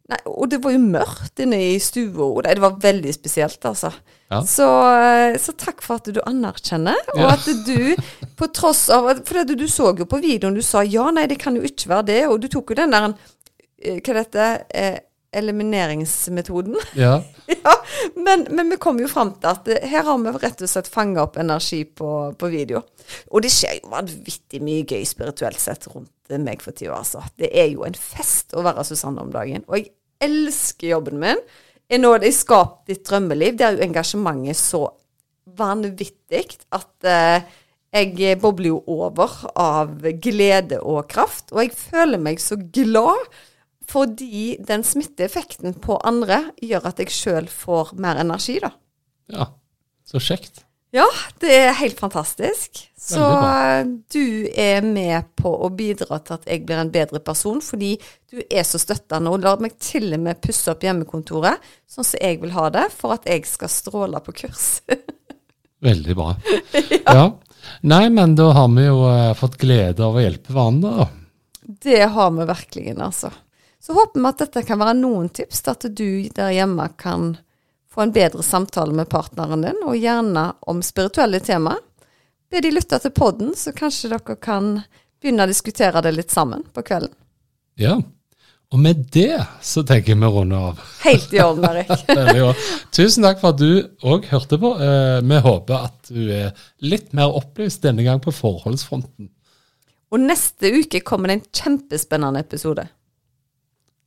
[0.05, 2.26] Nei, og det var jo mørkt inne i stua.
[2.44, 3.88] Det var veldig spesielt, altså.
[4.28, 4.42] Ja.
[4.44, 4.66] Så,
[4.98, 7.30] eh, så takk for at du anerkjenner, og Ja.
[7.32, 7.96] at du,
[8.36, 11.38] på tross av For det, du så jo på videoen, du sa ja, nei, det
[11.38, 13.14] kan jo ikke være det, og du tok jo den der
[13.80, 14.66] eh, Hva dette?
[14.74, 14.98] Eh,
[15.34, 16.76] elimineringsmetoden.
[16.94, 17.22] Ja,
[17.64, 17.72] ja,
[18.14, 20.90] men, men vi kom jo fram til at eh, her har vi rett og slett
[20.90, 22.84] fanga opp energi på, på video.
[23.32, 27.22] Og det skjer jo vanvittig mye gøy spirituelt sett rundt meg for tida, altså.
[27.38, 29.64] Det er jo en fest å være Susanne om dagen.
[29.68, 29.92] Og jeg
[30.24, 31.40] elsker jobben min.
[31.92, 33.58] Er nå det skapt ditt drømmeliv.
[33.58, 34.86] Det er jo engasjementet så
[35.58, 37.44] vanvittig at eh,
[37.94, 41.52] jeg bobler jo over av glede og kraft.
[41.52, 43.28] Og jeg føler meg så glad
[43.84, 48.72] fordi den smitteeffekten på andre gjør at jeg sjøl får mer energi, da.
[49.28, 49.50] ja.
[50.04, 50.64] Så kjekt.
[50.95, 51.07] Ja,
[51.42, 52.84] det er helt fantastisk.
[52.95, 53.80] Så eh,
[54.14, 57.97] du er med på å bidra til at jeg blir en bedre person, fordi
[58.30, 62.22] du er så støttende og lar meg til og med pusse opp hjemmekontoret sånn som
[62.22, 64.68] jeg vil ha det, for at jeg skal stråle på kurs.
[65.88, 66.30] Veldig bra.
[67.11, 67.26] ja.
[67.82, 70.95] Nei, men da har vi jo eh, fått glede av å hjelpe hverandre.
[71.03, 71.74] da.
[71.88, 73.32] Det har vi virkelig, altså.
[73.82, 77.34] Så håper vi at dette kan være noen tips til at du der hjemme kan
[77.95, 81.76] få en bedre samtale med partneren din, og gjerne om spirituelle tema.
[82.51, 84.74] Be de lytte til podden, så kanskje dere kan
[85.22, 87.14] begynne å diskutere det litt sammen på kvelden.
[87.80, 87.97] Ja.
[88.74, 90.80] Og med det så tenker jeg vi runder av.
[91.05, 92.57] Helt i orden, Erik.
[92.97, 94.72] Tusen takk for at du òg hørte på.
[94.82, 96.51] Eh, Vi håper at du er
[96.82, 99.30] litt mer opplyst denne gang på forholdsfronten.
[100.11, 102.88] Og neste uke kommer det en kjempespennende episode.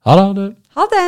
[0.07, 0.51] Ha det.
[0.75, 1.07] Ha det!